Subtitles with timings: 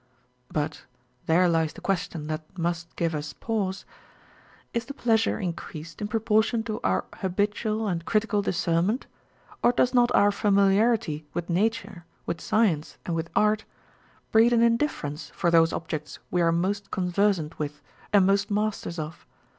[0.51, 0.81] But â€"
[1.27, 3.85] there lies the question that must" give us pause" â€"
[4.73, 9.05] is the pleasure increased in pro portion to our habitual and critical discernment,
[9.61, 13.63] or does not our familiarity with nature, with science, and with art,
[14.31, 17.79] breed an indifference for those objects we are most conver sant with
[18.11, 19.27] and most masters of?